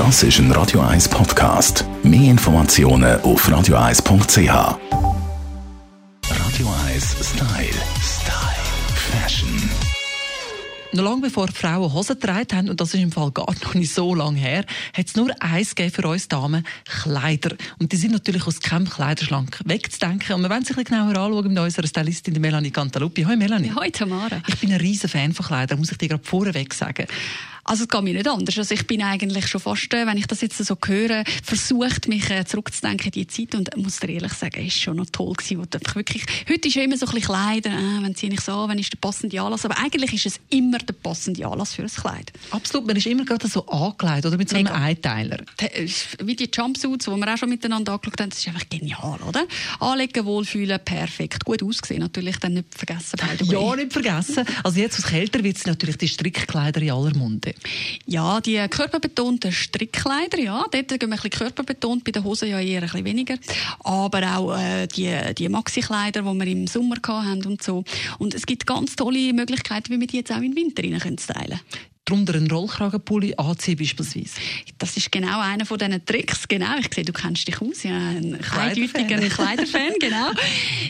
[0.00, 1.84] Das ist ein Radio 1 Podcast.
[2.02, 4.38] Mehr Informationen auf radio1.ch.
[4.48, 4.78] Radio
[6.86, 7.82] 1 Style.
[8.00, 8.40] Style.
[8.94, 9.70] Fashion.
[10.94, 13.92] Noch lange bevor Frauen Hosen getragen haben, und das ist im Fall gar noch nicht
[13.92, 17.54] so lange her, hat es nur eins gegeben für uns Damen, Kleider.
[17.78, 20.34] Und die sind natürlich aus keinem Kleiderschrank wegzudenken.
[20.34, 23.24] Und wir wollen sich ein bisschen genauer anschauen mit unserer Stylistin Melanie Cantaluppi.
[23.24, 23.70] Hoi Melanie.
[23.78, 24.40] Hoi Tamara.
[24.48, 27.06] Ich bin ein riesen Fan von Kleidern, muss ich dir gerade vorweg sagen.
[27.70, 28.58] Also es geht mir nicht anders.
[28.58, 32.28] Also ich bin eigentlich schon fast, äh, wenn ich das jetzt so höre, versucht mich
[32.28, 35.58] äh, zurückzudenken in die Zeit und muss dir ehrlich sagen, ist schon noch toll gewesen.
[35.60, 38.54] Wo wirklich, heute ist ja immer so ein bisschen Kleider, äh, wenn ziehe ich so
[38.54, 41.82] an, wenn ist der passende Anlass, aber eigentlich ist es immer der passende Anlass für
[41.82, 42.32] ein Kleid.
[42.50, 44.76] Absolut, man ist immer gerade so angekleidet oder mit so einem Mega.
[44.76, 45.38] Einteiler.
[45.58, 45.86] Äh,
[46.24, 49.46] wie die Jumpsuits, die wir auch schon miteinander angeschaut haben, das ist einfach genial, oder?
[49.78, 53.16] Anlegen, wohlfühlen, perfekt, gut aussehen, natürlich dann nicht vergessen.
[53.44, 54.44] Ja, nicht vergessen.
[54.64, 57.54] Also jetzt, als kälter wird es natürlich die Strickkleider in aller Munde.
[58.06, 62.60] Ja, die körperbetonten Strickkleider, ja, dort gehen wir ein bisschen körperbetont, bei den Hosen ja
[62.60, 63.36] eher ein bisschen weniger.
[63.80, 67.84] Aber auch äh, die, die Maxi-Kleider, die wir im Sommer hatten und so.
[68.18, 71.18] Und es gibt ganz tolle Möglichkeiten, wie wir die jetzt auch im Winter rein stylen
[71.18, 71.60] können
[72.10, 74.40] darunter einen Rollkragenpulli anziehen beispielsweise?
[74.78, 76.46] Das ist genau einer von diesen Tricks.
[76.46, 80.32] Genau, ich sehe, du kennst dich aus, ja, ein eindeutiger Kleiderfan, genau.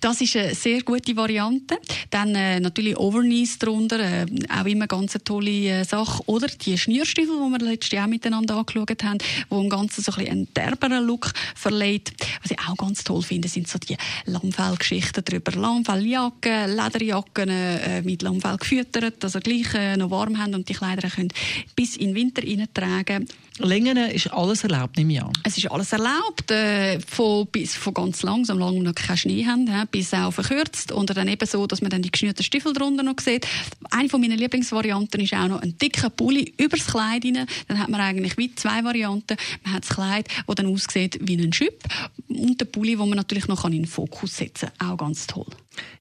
[0.00, 1.78] Das ist eine sehr gute Variante.
[2.10, 6.22] Dann äh, natürlich Overknees drunter, äh, auch immer ganz eine tolle äh, Sache.
[6.26, 9.18] Oder die Schnürstiefel, die wir letztes Jahr miteinander angeschaut haben,
[9.48, 12.12] wo im Ganzen so ein einen derberen Look verleiht.
[12.42, 15.52] Was ich auch ganz toll finde, sind so die Lammfellgeschichten drüber.
[15.52, 21.03] Lammfelljacken, Lederjacken äh, mit Lammfell gefüttert, also gleich äh, noch warm haben und die Kleider
[21.04, 21.28] Kleider können
[21.76, 23.26] bis in den Winter tragen
[23.58, 25.32] Längen ist alles erlaubt, nehme ich an.
[25.44, 29.46] Es ist alles erlaubt, äh, von, bis, von ganz langsam, solange wir noch keinen Schnee
[29.46, 30.90] haben, bis auch verkürzt.
[30.90, 33.46] Und dann eben so, dass man dann die geschnürten Stiefel drunter noch sieht.
[33.92, 37.46] Eine von meinen Lieblingsvarianten ist auch noch ein dicker Pulli übers Kleid rein.
[37.68, 39.36] Dann hat man eigentlich wie zwei Varianten.
[39.62, 41.84] Man hat das Kleid, das dann aussieht wie ein Schüpp.
[42.26, 44.90] Und den Pulli, den man natürlich noch in den Fokus setzen kann.
[44.90, 45.46] Auch ganz toll.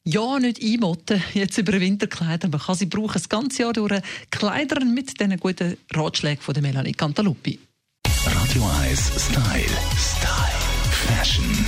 [0.04, 2.50] Ja, nicht einmotten, jetzt über Winterkleider.
[2.50, 4.02] Man kann sie brauchen das ganze Jahr durch.
[4.32, 7.60] Kleider mit diesen guten Ratschlägen von Melanie Cantaluppi.
[8.26, 9.64] Radio 1 Style.
[9.98, 10.64] Style.
[11.08, 11.66] Fashion.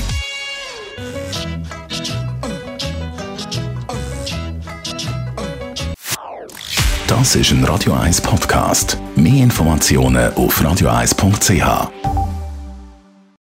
[7.08, 8.98] Das ist ein Radio 1 Podcast.
[9.16, 12.15] Mehr Informationen auf radio1.ch.